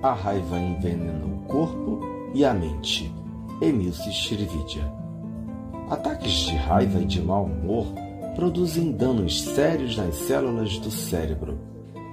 A 0.00 0.12
raiva 0.12 0.56
envenena 0.56 1.26
o 1.26 1.42
corpo 1.48 1.98
e 2.32 2.44
a 2.44 2.54
mente. 2.54 3.12
Emilce 3.60 4.12
Srividya. 4.12 4.92
Ataques 5.90 6.30
de 6.30 6.54
raiva 6.54 7.00
e 7.00 7.04
de 7.04 7.20
mau 7.20 7.46
humor 7.46 7.86
produzem 8.36 8.92
danos 8.92 9.42
sérios 9.42 9.96
nas 9.96 10.14
células 10.14 10.78
do 10.78 10.88
cérebro. 10.88 11.58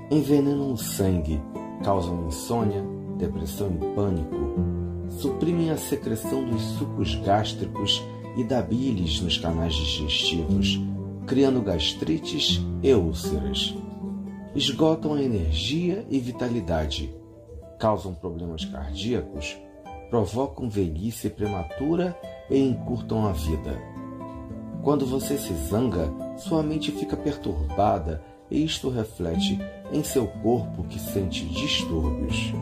Envenenam 0.09 0.73
o 0.73 0.77
sangue, 0.77 1.39
causam 1.83 2.25
insônia, 2.25 2.83
depressão 3.19 3.71
e 3.79 3.93
pânico, 3.93 4.55
suprimem 5.07 5.69
a 5.69 5.77
secreção 5.77 6.43
dos 6.43 6.63
sucos 6.63 7.13
gástricos 7.17 8.03
e 8.35 8.43
da 8.43 8.63
bilis 8.63 9.21
nos 9.21 9.37
canais 9.37 9.75
digestivos, 9.75 10.81
criando 11.27 11.61
gastrites 11.61 12.59
e 12.81 12.91
úlceras. 12.95 13.75
Esgotam 14.55 15.13
a 15.13 15.21
energia 15.21 16.03
e 16.09 16.17
vitalidade, 16.17 17.13
causam 17.77 18.13
problemas 18.13 18.65
cardíacos, 18.65 19.57
provocam 20.09 20.69
velhice 20.69 21.29
prematura 21.29 22.17
e 22.49 22.57
encurtam 22.57 23.25
a 23.25 23.31
vida. 23.31 23.79
Quando 24.83 25.05
você 25.05 25.37
se 25.37 25.53
zanga, 25.67 26.13
sua 26.37 26.61
mente 26.61 26.91
fica 26.91 27.17
perturbada 27.17 28.21
e 28.51 28.63
isto 28.63 28.89
reflete 28.89 29.59
em 29.91 30.03
seu 30.03 30.27
corpo 30.27 30.83
que 30.83 30.99
sente 30.99 31.45
distúrbios. 31.45 32.53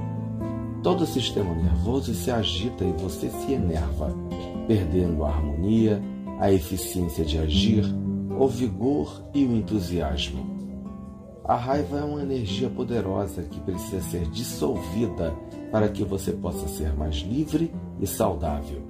Todo 0.82 1.02
o 1.02 1.08
sistema 1.08 1.54
nervoso 1.54 2.14
se 2.14 2.32
agita 2.32 2.84
e 2.84 2.92
você 2.94 3.30
se 3.30 3.54
enerva, 3.54 4.14
perdendo 4.68 5.24
a 5.24 5.30
harmonia, 5.30 6.02
a 6.40 6.52
eficiência 6.52 7.24
de 7.24 7.38
agir, 7.38 7.84
o 8.38 8.48
vigor 8.48 9.24
e 9.34 9.46
o 9.46 9.56
entusiasmo. 9.56 10.63
A 11.46 11.56
raiva 11.56 12.00
é 12.00 12.04
uma 12.04 12.22
energia 12.22 12.70
poderosa 12.70 13.44
que 13.44 13.60
precisa 13.60 14.02
ser 14.02 14.26
dissolvida 14.30 15.36
para 15.72 15.90
que 15.90 16.02
você 16.02 16.32
possa 16.32 16.70
ser 16.70 16.94
mais 16.94 17.16
livre 17.16 17.74
e 18.00 18.08
saudável. 18.08 18.82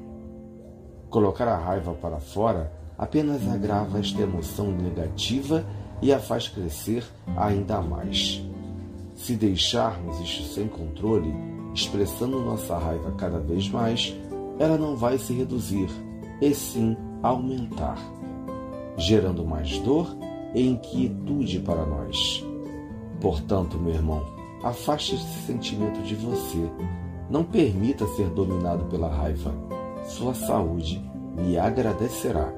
Colocar 1.09 1.47
a 1.47 1.57
raiva 1.57 1.93
para 1.95 2.19
fora 2.19 2.71
apenas 2.95 3.47
agrava 3.47 3.99
esta 3.99 4.21
emoção 4.21 4.71
negativa 4.71 5.65
e 5.99 6.13
a 6.13 6.19
faz 6.19 6.47
crescer 6.47 7.03
ainda 7.35 7.81
mais. 7.81 8.43
Se 9.15 9.35
deixarmos 9.35 10.19
isto 10.19 10.43
sem 10.53 10.67
controle, 10.67 11.33
expressando 11.73 12.39
nossa 12.39 12.77
raiva 12.77 13.13
cada 13.13 13.39
vez 13.39 13.67
mais, 13.67 14.15
ela 14.59 14.77
não 14.77 14.95
vai 14.95 15.17
se 15.17 15.33
reduzir, 15.33 15.89
e 16.39 16.53
sim 16.53 16.95
aumentar, 17.23 17.97
gerando 18.97 19.43
mais 19.43 19.79
dor 19.79 20.15
e 20.53 20.67
inquietude 20.67 21.59
para 21.59 21.85
nós. 21.85 22.45
Portanto, 23.19 23.77
meu 23.77 23.93
irmão, 23.93 24.23
afaste 24.63 25.15
esse 25.15 25.45
sentimento 25.45 26.01
de 26.01 26.15
você. 26.15 26.69
Não 27.29 27.43
permita 27.43 28.05
ser 28.07 28.29
dominado 28.29 28.85
pela 28.85 29.07
raiva. 29.07 29.53
Sua 30.05 30.33
saúde 30.33 31.01
lhe 31.37 31.57
agradecerá. 31.57 32.53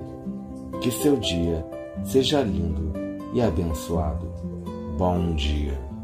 Que 0.81 0.91
seu 0.91 1.17
dia 1.17 1.65
seja 2.03 2.41
lindo 2.41 2.91
e 3.33 3.41
abençoado. 3.41 4.27
Bom 4.97 5.35
dia. 5.35 5.94